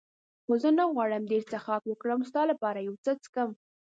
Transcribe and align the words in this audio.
خو 0.45 0.53
زه 0.63 0.69
نه 0.77 0.83
غواړم 0.93 1.23
ډېر 1.31 1.43
څښاک 1.51 1.83
وکړم، 1.87 2.19
ستا 2.29 2.41
لپاره 2.51 2.85
یو 2.87 2.95
څه 3.03 3.11
څښم. 3.23 3.49